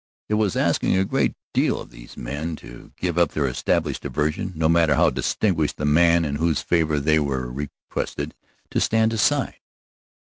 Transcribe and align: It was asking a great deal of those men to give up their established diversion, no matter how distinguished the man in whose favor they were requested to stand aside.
It 0.29 0.33
was 0.33 0.55
asking 0.55 0.97
a 0.97 1.05
great 1.05 1.35
deal 1.53 1.79
of 1.79 1.91
those 1.91 2.17
men 2.17 2.55
to 2.55 2.91
give 2.97 3.19
up 3.19 3.33
their 3.33 3.45
established 3.45 4.01
diversion, 4.01 4.51
no 4.55 4.67
matter 4.67 4.95
how 4.95 5.11
distinguished 5.11 5.77
the 5.77 5.85
man 5.85 6.25
in 6.25 6.37
whose 6.37 6.59
favor 6.63 6.99
they 6.99 7.19
were 7.19 7.51
requested 7.51 8.33
to 8.71 8.81
stand 8.81 9.13
aside. 9.13 9.59